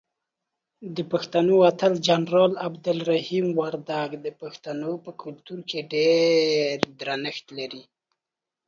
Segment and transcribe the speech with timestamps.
[0.97, 7.83] دپښتنو اتل جنرال عبدالرحیم وردک دپښتنو په کلتور کې ډیر درنښت دی.